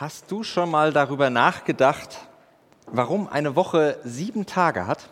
[0.00, 2.20] Hast du schon mal darüber nachgedacht,
[2.86, 5.10] warum eine Woche sieben Tage hat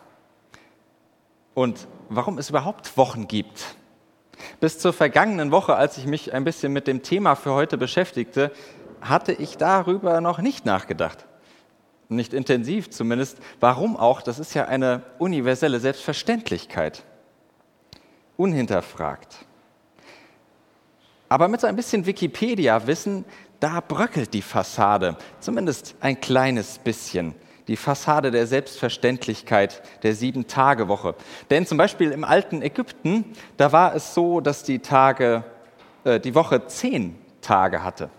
[1.53, 3.75] und warum es überhaupt Wochen gibt?
[4.61, 8.49] Bis zur vergangenen Woche, als ich mich ein bisschen mit dem Thema für heute beschäftigte,
[9.01, 11.25] hatte ich darüber noch nicht nachgedacht.
[12.07, 13.39] Nicht intensiv zumindest.
[13.59, 14.21] Warum auch?
[14.21, 17.03] Das ist ja eine universelle Selbstverständlichkeit.
[18.37, 19.35] Unhinterfragt.
[21.29, 23.25] Aber mit so ein bisschen Wikipedia-Wissen
[23.59, 27.35] da bröckelt die Fassade, zumindest ein kleines bisschen.
[27.67, 31.15] Die Fassade der Selbstverständlichkeit der Sieben-Tage-Woche.
[31.49, 35.43] Denn zum Beispiel im alten Ägypten, da war es so, dass die, Tage,
[36.05, 38.09] äh, die Woche zehn Tage hatte.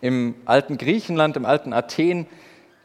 [0.00, 2.26] Im alten Griechenland, im alten Athen,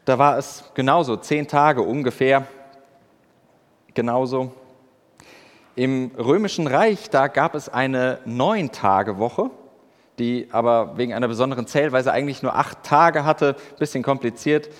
[0.06, 2.46] da war es genauso, zehn Tage ungefähr.
[3.92, 4.52] Genauso.
[5.76, 9.50] Im Römischen Reich, da gab es eine Neun-Tage-Woche
[10.18, 14.70] die aber wegen einer besonderen Zählweise eigentlich nur acht Tage hatte, bisschen kompliziert,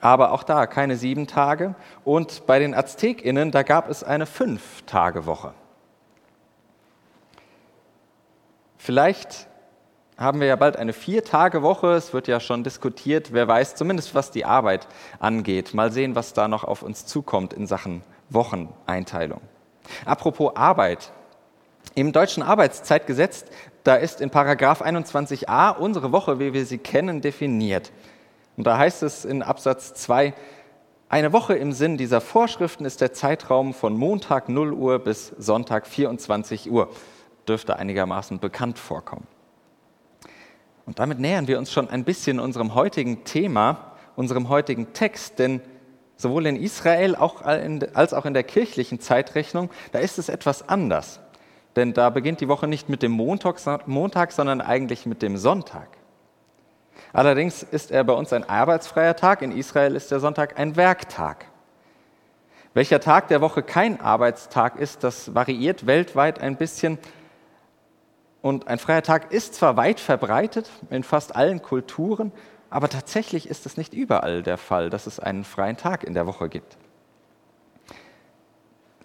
[0.00, 1.74] aber auch da keine sieben Tage.
[2.04, 5.54] Und bei den AztekInnen, da gab es eine Fünf-Tage-Woche.
[8.76, 9.48] Vielleicht
[10.16, 11.92] haben wir ja bald eine Vier-Tage-Woche.
[11.92, 14.88] Es wird ja schon diskutiert, wer weiß, zumindest was die Arbeit
[15.20, 15.74] angeht.
[15.74, 19.40] Mal sehen, was da noch auf uns zukommt in Sachen Wocheneinteilung.
[20.04, 21.12] Apropos Arbeit.
[21.94, 23.44] Im deutschen Arbeitszeitgesetz
[23.88, 27.90] da ist in Paragraph 21a unsere Woche, wie wir sie kennen, definiert.
[28.58, 30.34] Und da heißt es in Absatz 2,
[31.08, 35.86] eine Woche im Sinn dieser Vorschriften ist der Zeitraum von Montag 0 Uhr bis Sonntag
[35.86, 36.90] 24 Uhr.
[37.48, 39.26] Dürfte einigermaßen bekannt vorkommen.
[40.84, 45.62] Und damit nähern wir uns schon ein bisschen unserem heutigen Thema, unserem heutigen Text, denn
[46.18, 51.20] sowohl in Israel als auch in der kirchlichen Zeitrechnung, da ist es etwas anders
[51.78, 53.58] denn da beginnt die Woche nicht mit dem Montag,
[54.32, 55.88] sondern eigentlich mit dem Sonntag.
[57.12, 61.46] Allerdings ist er bei uns ein arbeitsfreier Tag, in Israel ist der Sonntag ein Werktag.
[62.74, 66.98] Welcher Tag der Woche kein Arbeitstag ist, das variiert weltweit ein bisschen.
[68.42, 72.32] Und ein freier Tag ist zwar weit verbreitet in fast allen Kulturen,
[72.70, 76.26] aber tatsächlich ist es nicht überall der Fall, dass es einen freien Tag in der
[76.26, 76.76] Woche gibt.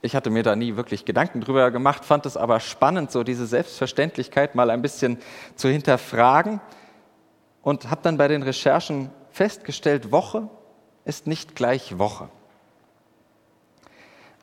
[0.06, 3.48] Ich hatte mir da nie wirklich Gedanken drüber gemacht, fand es aber spannend, so diese
[3.48, 5.18] Selbstverständlichkeit mal ein bisschen
[5.56, 6.60] zu hinterfragen
[7.62, 10.50] und habe dann bei den Recherchen festgestellt, Woche
[11.06, 12.28] ist nicht gleich Woche.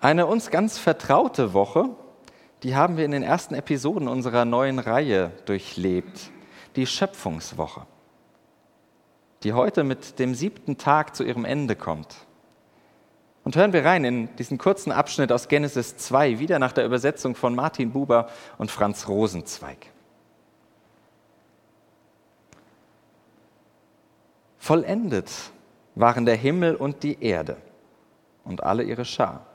[0.00, 1.90] Eine uns ganz vertraute Woche,
[2.62, 6.30] die haben wir in den ersten Episoden unserer neuen Reihe durchlebt,
[6.76, 7.86] die Schöpfungswoche,
[9.42, 12.26] die heute mit dem siebten Tag zu ihrem Ende kommt.
[13.42, 17.34] Und hören wir rein in diesen kurzen Abschnitt aus Genesis 2, wieder nach der Übersetzung
[17.34, 18.28] von Martin Buber
[18.58, 19.86] und Franz Rosenzweig.
[24.58, 25.32] Vollendet
[25.94, 27.56] waren der Himmel und die Erde
[28.44, 29.46] und alle ihre Schar.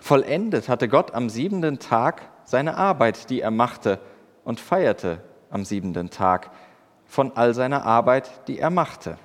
[0.00, 3.98] Vollendet hatte Gott am siebenten Tag seine Arbeit, die er machte,
[4.44, 5.20] und feierte
[5.50, 6.50] am siebenten Tag
[7.06, 9.16] von all seiner Arbeit, die er machte.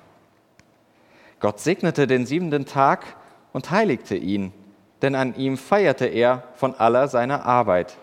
[1.40, 3.04] Gott segnete den siebenten Tag
[3.52, 4.52] und heiligte ihn,
[5.02, 7.96] denn an ihm feierte er von aller seiner Arbeit,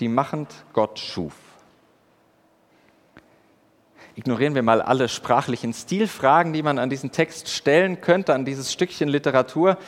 [0.00, 1.34] die machend Gott schuf.
[4.16, 8.72] Ignorieren wir mal alle sprachlichen Stilfragen, die man an diesen Text stellen könnte, an dieses
[8.72, 9.78] Stückchen Literatur.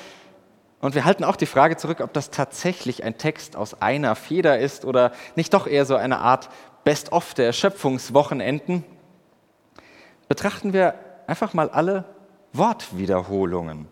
[0.81, 4.59] Und wir halten auch die Frage zurück, ob das tatsächlich ein Text aus einer Feder
[4.59, 6.49] ist oder nicht doch eher so eine Art
[6.85, 8.85] Best-of der Schöpfungswochenenden.
[10.29, 10.95] Betrachten wir
[11.27, 12.05] einfach mal alle
[12.53, 13.89] Wortwiederholungen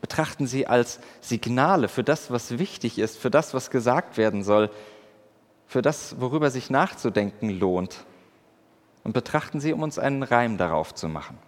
[0.00, 4.70] betrachten sie als Signale für das, was wichtig ist, für das, was gesagt werden soll,
[5.66, 8.04] für das, worüber sich nachzudenken lohnt.
[9.04, 11.38] Und betrachten sie, um uns einen Reim darauf zu machen.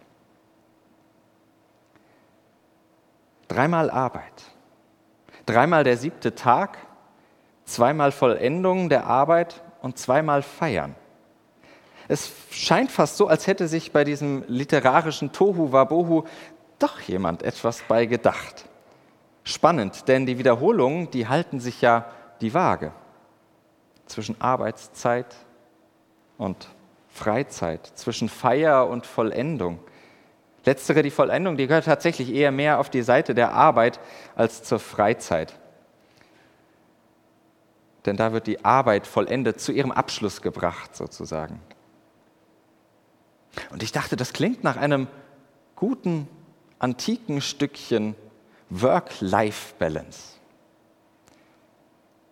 [3.49, 4.45] Dreimal Arbeit,
[5.45, 6.79] dreimal der siebte Tag,
[7.65, 10.95] zweimal Vollendung der Arbeit und zweimal Feiern.
[12.09, 16.25] Es scheint fast so, als hätte sich bei diesem literarischen Tohu Wabohu
[16.83, 18.65] doch jemand etwas bei gedacht.
[19.45, 22.11] Spannend, denn die Wiederholungen, die halten sich ja
[22.41, 22.93] die Waage.
[24.07, 25.37] zwischen Arbeitszeit
[26.37, 26.69] und
[27.09, 29.79] Freizeit, zwischen Feier und Vollendung.
[30.65, 34.01] Letztere, die Vollendung, die gehört tatsächlich eher mehr auf die Seite der Arbeit
[34.35, 35.59] als zur Freizeit.
[38.05, 41.61] Denn da wird die Arbeit vollendet, zu ihrem Abschluss gebracht sozusagen.
[43.71, 45.07] Und ich dachte, das klingt nach einem
[45.77, 46.29] guten,
[46.81, 48.17] antiken Stückchen
[48.71, 50.39] Work-Life-Balance.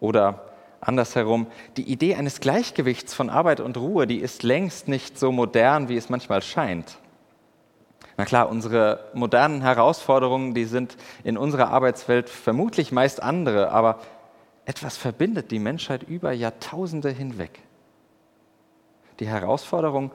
[0.00, 1.46] Oder andersherum,
[1.76, 5.96] die Idee eines Gleichgewichts von Arbeit und Ruhe, die ist längst nicht so modern, wie
[5.96, 6.98] es manchmal scheint.
[8.16, 14.00] Na klar, unsere modernen Herausforderungen, die sind in unserer Arbeitswelt vermutlich meist andere, aber
[14.64, 17.60] etwas verbindet die Menschheit über Jahrtausende hinweg.
[19.20, 20.10] Die Herausforderung,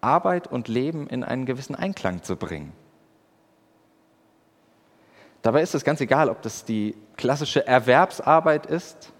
[0.00, 2.72] Arbeit und Leben in einen gewissen Einklang zu bringen.
[5.44, 9.12] Dabei ist es ganz egal, ob das die klassische Erwerbsarbeit ist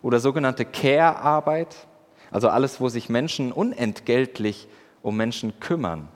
[0.00, 1.88] oder sogenannte Care-Arbeit,
[2.30, 4.68] also alles, wo sich Menschen unentgeltlich
[5.02, 6.06] um Menschen kümmern,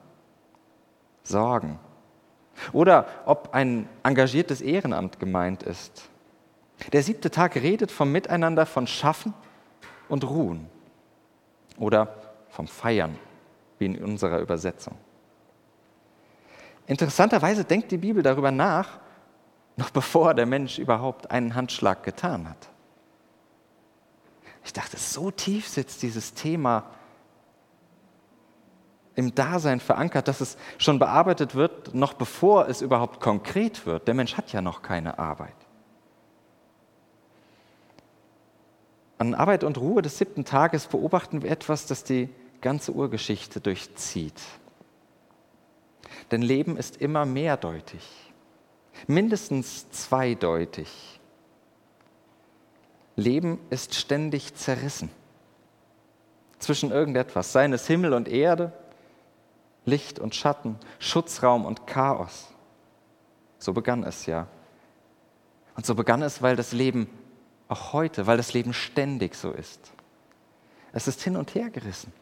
[1.25, 1.81] sorgen.
[2.73, 6.09] Oder ob ein engagiertes Ehrenamt gemeint ist.
[6.93, 9.35] Der siebte Tag redet vom Miteinander von Schaffen
[10.09, 10.69] und Ruhen
[11.79, 12.15] oder
[12.49, 13.19] vom Feiern,
[13.81, 14.95] wie in unserer Übersetzung.
[16.87, 19.01] Interessanterweise denkt die Bibel darüber nach,
[19.77, 22.69] noch bevor der Mensch überhaupt einen Handschlag getan hat.
[24.65, 26.85] Ich dachte, so tief sitzt dieses Thema
[29.15, 34.09] im Dasein verankert, dass es schon bearbeitet wird, noch bevor es überhaupt konkret wird.
[34.09, 35.55] Der Mensch hat ja noch keine Arbeit.
[39.19, 42.29] An Arbeit und Ruhe des siebten Tages beobachten wir etwas, das die
[42.61, 44.41] ganze Urgeschichte durchzieht.
[46.31, 48.26] Denn Leben ist immer mehrdeutig
[49.07, 51.21] mindestens zweideutig.
[53.17, 55.11] Leben ist ständig zerrissen
[56.59, 58.73] zwischen irgendetwas, seien es Himmel und Erde,
[59.85, 62.49] Licht und Schatten, Schutzraum und Chaos.
[63.59, 64.49] So begann es ja.
[65.77, 67.09] Und so begann es, weil das Leben
[67.69, 69.93] auch heute, weil das Leben ständig so ist.
[70.93, 72.13] Es ist hin und her gerissen.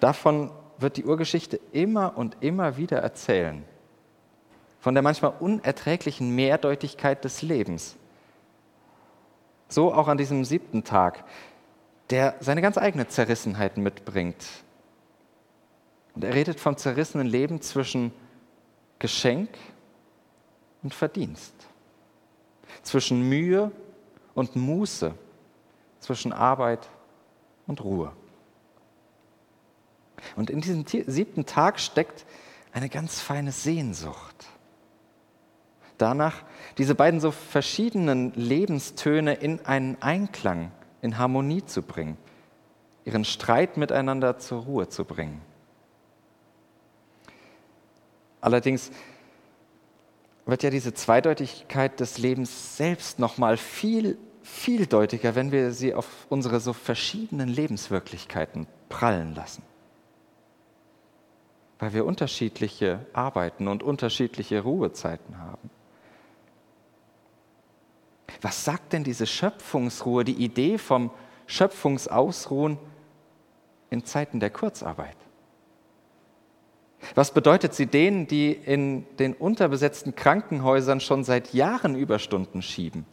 [0.00, 3.64] Davon wird die Urgeschichte immer und immer wieder erzählen
[4.88, 7.96] von der manchmal unerträglichen Mehrdeutigkeit des Lebens.
[9.68, 11.24] So auch an diesem siebten Tag,
[12.08, 14.46] der seine ganz eigene Zerrissenheit mitbringt.
[16.14, 18.12] Und er redet vom zerrissenen Leben zwischen
[18.98, 19.50] Geschenk
[20.82, 21.52] und Verdienst,
[22.82, 23.70] zwischen Mühe
[24.32, 25.12] und Muße,
[26.00, 26.88] zwischen Arbeit
[27.66, 28.10] und Ruhe.
[30.34, 32.24] Und in diesem siebten Tag steckt
[32.72, 34.48] eine ganz feine Sehnsucht
[35.98, 36.42] danach,
[36.78, 40.72] diese beiden so verschiedenen Lebenstöne in einen Einklang,
[41.02, 42.16] in Harmonie zu bringen,
[43.04, 45.40] ihren Streit miteinander zur Ruhe zu bringen.
[48.40, 48.90] Allerdings
[50.46, 56.26] wird ja diese Zweideutigkeit des Lebens selbst noch mal viel vieldeutiger, wenn wir sie auf
[56.30, 59.62] unsere so verschiedenen Lebenswirklichkeiten prallen lassen.
[61.78, 65.70] Weil wir unterschiedliche Arbeiten und unterschiedliche Ruhezeiten haben.
[68.40, 71.10] Was sagt denn diese Schöpfungsruhe, die Idee vom
[71.46, 72.78] Schöpfungsausruhen
[73.90, 75.16] in Zeiten der Kurzarbeit?
[77.14, 83.06] Was bedeutet sie denen, die in den unterbesetzten Krankenhäusern schon seit Jahren Überstunden schieben?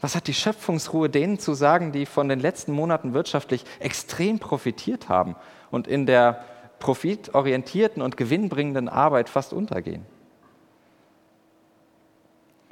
[0.00, 5.08] Was hat die Schöpfungsruhe denen zu sagen, die von den letzten Monaten wirtschaftlich extrem profitiert
[5.08, 5.36] haben
[5.70, 6.44] und in der
[6.78, 10.06] profitorientierten und gewinnbringenden Arbeit fast untergehen?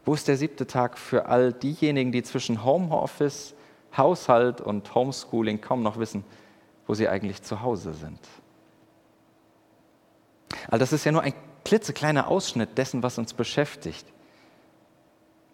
[0.05, 3.55] Wo ist der siebte Tag für all diejenigen, die zwischen Homeoffice,
[3.97, 6.25] Haushalt und Homeschooling kaum noch wissen,
[6.87, 8.21] wo sie eigentlich zu Hause sind?
[10.71, 14.07] All das ist ja nur ein klitzekleiner Ausschnitt dessen, was uns beschäftigt.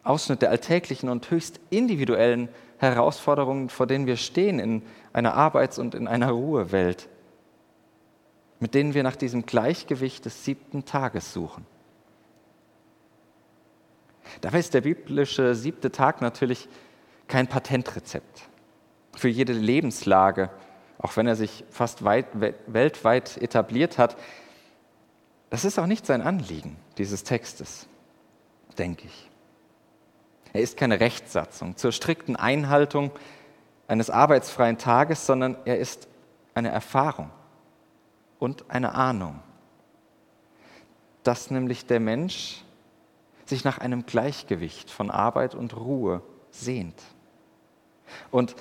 [0.05, 2.49] Ausschnitt der alltäglichen und höchst individuellen
[2.79, 4.83] Herausforderungen, vor denen wir stehen in
[5.13, 7.09] einer Arbeits- und in einer Ruhewelt,
[8.61, 11.67] mit denen wir nach diesem Gleichgewicht des siebten Tages suchen.
[14.45, 16.69] Dabei ist der biblische siebte Tag natürlich
[17.29, 18.43] kein Patentrezept
[19.17, 20.51] für jede Lebenslage,
[20.99, 22.27] auch wenn er sich fast weit,
[22.67, 24.19] weltweit etabliert hat.
[25.49, 27.87] Das ist auch nicht sein Anliegen dieses Textes,
[28.77, 29.31] denke ich.
[30.53, 33.13] Er ist keine Rechtssatzung zur strikten Einhaltung
[33.89, 36.07] eines arbeitsfreien Tages, sondern er ist
[36.53, 37.31] eine Erfahrung
[38.39, 39.41] und eine Ahnung,
[41.23, 42.64] dass nämlich der Mensch
[43.55, 47.01] sich nach einem Gleichgewicht von Arbeit und Ruhe sehnt.
[48.31, 48.55] Und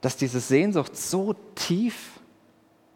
[0.00, 2.20] dass diese Sehnsucht so tief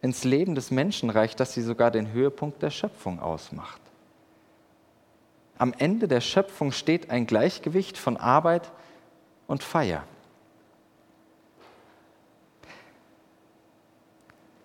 [0.01, 3.81] ins Leben des Menschen reicht, dass sie sogar den Höhepunkt der Schöpfung ausmacht.
[5.57, 8.71] Am Ende der Schöpfung steht ein Gleichgewicht von Arbeit
[9.47, 10.03] und Feier.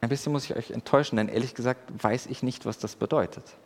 [0.00, 3.56] Ein bisschen muss ich euch enttäuschen, denn ehrlich gesagt weiß ich nicht, was das bedeutet.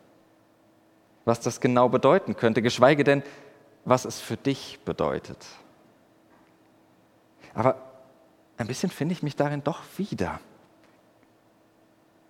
[1.24, 3.22] Was das genau bedeuten könnte, geschweige denn,
[3.84, 5.44] was es für dich bedeutet.
[7.54, 7.76] Aber
[8.56, 10.40] ein bisschen finde ich mich darin doch wieder.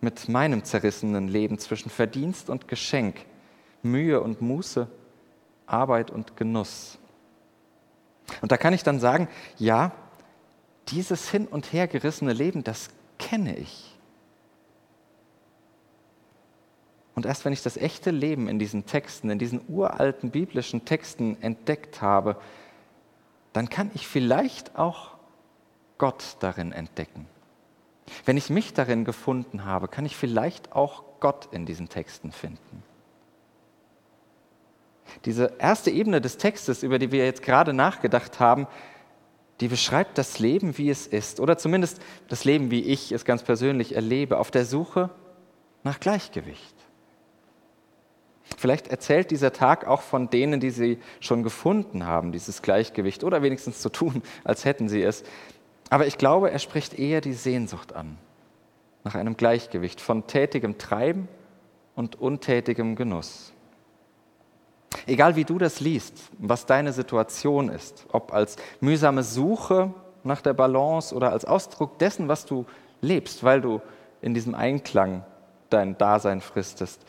[0.00, 3.24] Mit meinem zerrissenen Leben zwischen Verdienst und Geschenk,
[3.82, 4.86] Mühe und Muße,
[5.66, 6.98] Arbeit und Genuss.
[8.40, 9.28] Und da kann ich dann sagen,
[9.58, 9.92] ja,
[10.88, 13.87] dieses hin und her gerissene Leben, das kenne ich.
[17.18, 21.36] Und erst wenn ich das echte Leben in diesen Texten, in diesen uralten biblischen Texten
[21.42, 22.36] entdeckt habe,
[23.52, 25.16] dann kann ich vielleicht auch
[25.98, 27.26] Gott darin entdecken.
[28.24, 32.84] Wenn ich mich darin gefunden habe, kann ich vielleicht auch Gott in diesen Texten finden.
[35.24, 38.68] Diese erste Ebene des Textes, über die wir jetzt gerade nachgedacht haben,
[39.58, 43.42] die beschreibt das Leben, wie es ist, oder zumindest das Leben, wie ich es ganz
[43.42, 45.10] persönlich erlebe, auf der Suche
[45.82, 46.77] nach Gleichgewicht.
[48.56, 53.42] Vielleicht erzählt dieser Tag auch von denen, die sie schon gefunden haben, dieses Gleichgewicht, oder
[53.42, 55.22] wenigstens zu tun, als hätten sie es.
[55.90, 58.18] Aber ich glaube, er spricht eher die Sehnsucht an,
[59.04, 61.28] nach einem Gleichgewicht von tätigem Treiben
[61.94, 63.52] und untätigem Genuss.
[65.06, 69.92] Egal wie du das liest, was deine Situation ist, ob als mühsame Suche
[70.24, 72.66] nach der Balance oder als Ausdruck dessen, was du
[73.00, 73.80] lebst, weil du
[74.20, 75.24] in diesem Einklang
[75.70, 77.04] dein Dasein fristest,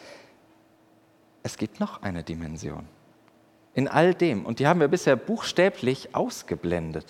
[1.43, 2.87] es gibt noch eine Dimension.
[3.73, 7.05] In all dem, und die haben wir bisher buchstäblich ausgeblendet.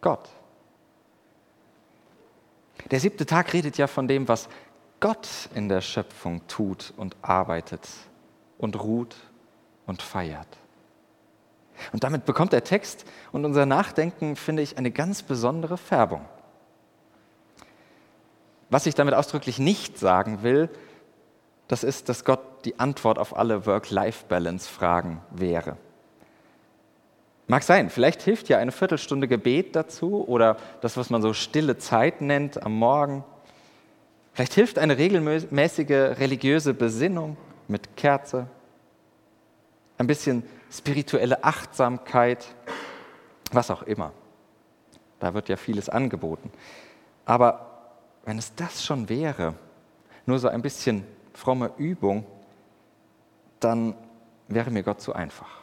[0.00, 0.28] Gott.
[2.90, 4.48] Der siebte Tag redet ja von dem, was
[5.00, 7.86] Gott in der Schöpfung tut und arbeitet
[8.56, 9.16] und ruht
[9.86, 10.48] und feiert.
[11.92, 16.24] Und damit bekommt der Text und unser Nachdenken, finde ich, eine ganz besondere Färbung.
[18.70, 20.68] Was ich damit ausdrücklich nicht sagen will,
[21.68, 25.76] das ist, dass Gott die Antwort auf alle Work-Life-Balance-Fragen wäre.
[27.46, 31.78] Mag sein, vielleicht hilft ja eine Viertelstunde Gebet dazu oder das, was man so stille
[31.78, 33.24] Zeit nennt am Morgen
[34.38, 38.46] Vielleicht hilft eine regelmäßige religiöse Besinnung mit Kerze,
[39.96, 42.46] ein bisschen spirituelle Achtsamkeit,
[43.50, 44.12] was auch immer.
[45.18, 46.52] Da wird ja vieles angeboten.
[47.24, 47.88] Aber
[48.26, 49.54] wenn es das schon wäre,
[50.24, 51.04] nur so ein bisschen
[51.38, 52.26] fromme Übung,
[53.60, 53.94] dann
[54.48, 55.62] wäre mir Gott zu einfach.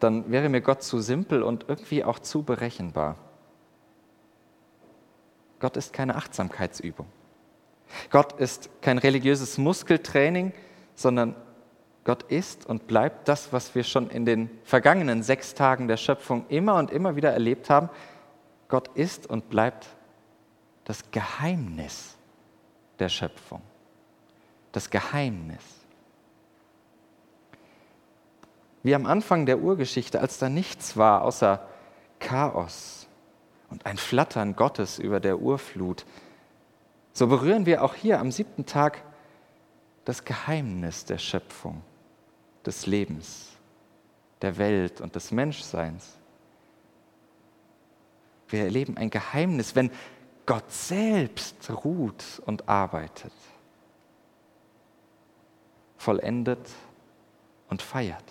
[0.00, 3.16] Dann wäre mir Gott zu simpel und irgendwie auch zu berechenbar.
[5.60, 7.06] Gott ist keine Achtsamkeitsübung.
[8.10, 10.52] Gott ist kein religiöses Muskeltraining,
[10.96, 11.36] sondern
[12.02, 16.44] Gott ist und bleibt das, was wir schon in den vergangenen sechs Tagen der Schöpfung
[16.48, 17.88] immer und immer wieder erlebt haben.
[18.68, 19.86] Gott ist und bleibt
[20.84, 22.16] das Geheimnis
[22.98, 23.62] der Schöpfung.
[24.76, 25.62] Das Geheimnis.
[28.82, 31.66] Wie am Anfang der Urgeschichte, als da nichts war außer
[32.18, 33.06] Chaos
[33.70, 36.04] und ein Flattern Gottes über der Urflut,
[37.14, 39.02] so berühren wir auch hier am siebten Tag
[40.04, 41.80] das Geheimnis der Schöpfung,
[42.66, 43.52] des Lebens,
[44.42, 46.18] der Welt und des Menschseins.
[48.50, 49.90] Wir erleben ein Geheimnis, wenn
[50.44, 53.32] Gott selbst ruht und arbeitet,
[55.96, 56.70] vollendet
[57.68, 58.24] und feiert.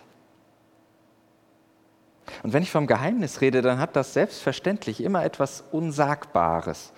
[2.44, 6.94] Und wenn ich vom Geheimnis rede, dann hat das selbstverständlich immer etwas Unsagbares,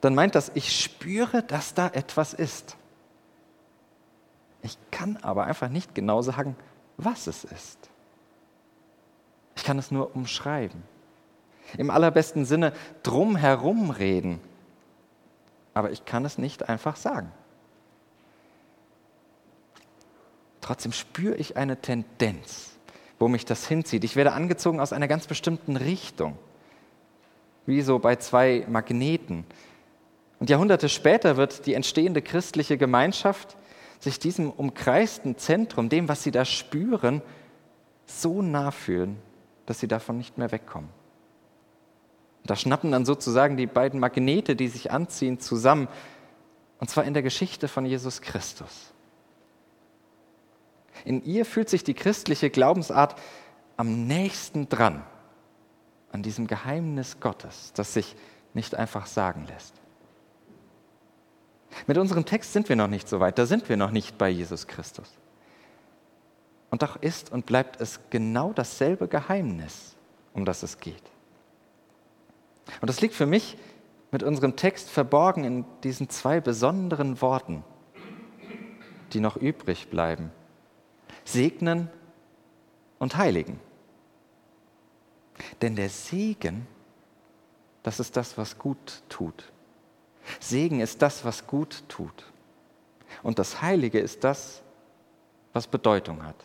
[0.00, 2.76] dann meint das, ich spüre, dass da etwas ist.
[4.62, 6.56] Ich kann aber einfach nicht genau sagen,
[6.96, 7.90] was es ist.
[9.56, 10.82] Ich kann es nur umschreiben.
[11.78, 14.40] Im allerbesten Sinne drumherum reden.
[15.74, 17.32] Aber ich kann es nicht einfach sagen.
[20.66, 22.72] Trotzdem spüre ich eine Tendenz,
[23.20, 24.02] wo mich das hinzieht.
[24.02, 26.36] Ich werde angezogen aus einer ganz bestimmten Richtung.
[27.66, 29.44] Wie so bei zwei Magneten.
[30.40, 33.56] Und Jahrhunderte später wird die entstehende christliche Gemeinschaft
[34.00, 37.22] sich diesem umkreisten Zentrum, dem, was sie da spüren,
[38.06, 39.18] so nah fühlen,
[39.66, 40.90] dass sie davon nicht mehr wegkommen.
[42.42, 45.86] da schnappen dann sozusagen die beiden Magnete, die sich anziehen, zusammen,
[46.80, 48.92] und zwar in der Geschichte von Jesus Christus.
[51.04, 53.16] In ihr fühlt sich die christliche Glaubensart
[53.76, 55.04] am nächsten dran
[56.12, 58.16] an diesem Geheimnis Gottes, das sich
[58.54, 59.74] nicht einfach sagen lässt.
[61.86, 64.30] Mit unserem Text sind wir noch nicht so weit, da sind wir noch nicht bei
[64.30, 65.12] Jesus Christus.
[66.70, 69.94] Und doch ist und bleibt es genau dasselbe Geheimnis,
[70.32, 71.02] um das es geht.
[72.80, 73.56] Und das liegt für mich
[74.10, 77.64] mit unserem Text verborgen in diesen zwei besonderen Worten,
[79.12, 80.30] die noch übrig bleiben.
[81.26, 81.90] Segnen
[82.98, 83.60] und heiligen.
[85.60, 86.66] Denn der Segen,
[87.82, 89.52] das ist das, was gut tut.
[90.40, 92.32] Segen ist das, was gut tut.
[93.22, 94.62] Und das Heilige ist das,
[95.52, 96.36] was Bedeutung hat.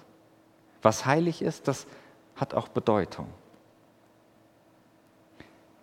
[0.82, 1.86] Was heilig ist, das
[2.36, 3.28] hat auch Bedeutung.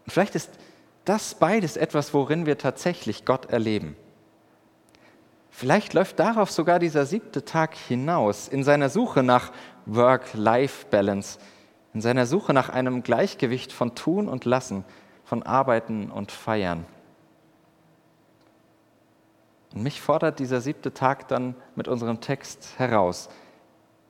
[0.04, 0.50] Und vielleicht ist
[1.04, 3.96] das beides etwas, worin wir tatsächlich Gott erleben.
[5.58, 9.50] Vielleicht läuft darauf sogar dieser siebte Tag hinaus, in seiner Suche nach
[9.86, 11.40] Work-Life-Balance,
[11.92, 14.84] in seiner Suche nach einem Gleichgewicht von Tun und Lassen,
[15.24, 16.86] von Arbeiten und Feiern.
[19.74, 23.28] Und mich fordert dieser siebte Tag dann mit unserem Text heraus,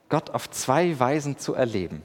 [0.07, 2.03] Gott auf zwei Weisen zu erleben.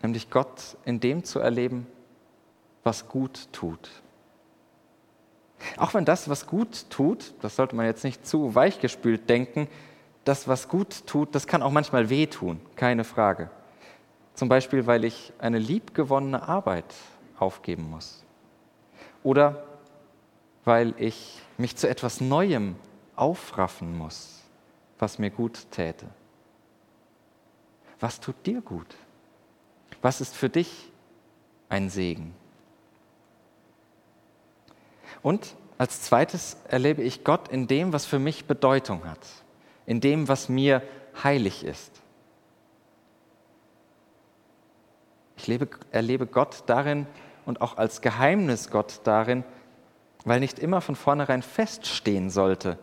[0.00, 1.86] Nämlich Gott in dem zu erleben,
[2.82, 3.90] was gut tut.
[5.76, 9.68] Auch wenn das, was gut tut, das sollte man jetzt nicht zu weichgespült denken,
[10.24, 13.50] das, was gut tut, das kann auch manchmal wehtun, keine Frage.
[14.34, 16.94] Zum Beispiel, weil ich eine liebgewonnene Arbeit
[17.38, 18.24] aufgeben muss.
[19.22, 19.64] Oder
[20.64, 22.76] weil ich mich zu etwas Neuem
[23.16, 24.42] aufraffen muss,
[24.98, 26.06] was mir gut täte.
[28.00, 28.96] Was tut dir gut?
[30.02, 30.90] Was ist für dich
[31.68, 32.34] ein Segen?
[35.24, 39.26] Und als zweites erlebe ich Gott in dem, was für mich Bedeutung hat,
[39.86, 40.82] in dem, was mir
[41.24, 42.02] heilig ist.
[45.38, 47.06] Ich lebe, erlebe Gott darin
[47.46, 49.44] und auch als Geheimnis Gott darin,
[50.26, 52.78] weil nicht immer von vornherein feststehen sollte,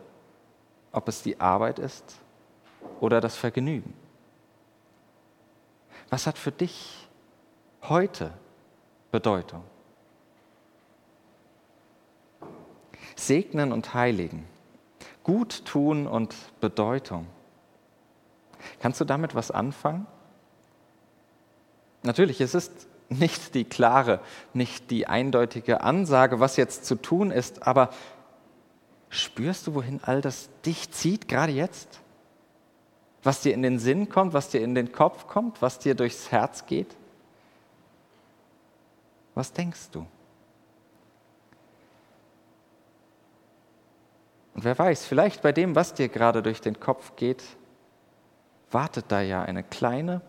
[0.90, 2.16] ob es die Arbeit ist
[2.98, 3.94] oder das Vergnügen.
[6.10, 7.06] Was hat für dich
[7.82, 8.32] heute
[9.12, 9.62] Bedeutung?
[13.26, 14.44] Segnen und heiligen,
[15.22, 17.26] gut tun und Bedeutung.
[18.80, 20.06] Kannst du damit was anfangen?
[22.02, 24.20] Natürlich, es ist nicht die klare,
[24.54, 27.90] nicht die eindeutige Ansage, was jetzt zu tun ist, aber
[29.08, 32.00] spürst du, wohin all das dich zieht, gerade jetzt?
[33.22, 36.32] Was dir in den Sinn kommt, was dir in den Kopf kommt, was dir durchs
[36.32, 36.96] Herz geht?
[39.34, 40.06] Was denkst du?
[44.54, 47.42] Und wer weiß, vielleicht bei dem, was dir gerade durch den Kopf geht,
[48.70, 50.20] wartet da ja eine kleine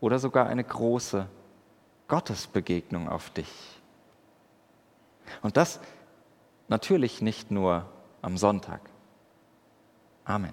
[0.00, 1.26] oder sogar eine große
[2.08, 3.50] Gottesbegegnung auf dich.
[5.42, 5.80] Und das
[6.68, 7.86] natürlich nicht nur
[8.22, 8.80] am Sonntag.
[10.24, 10.52] Amen.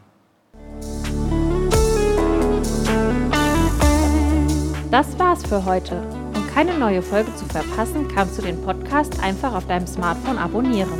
[4.92, 6.02] Das war's für heute.
[6.36, 11.00] Um keine neue Folge zu verpassen, kannst du den Podcast einfach auf deinem Smartphone abonnieren.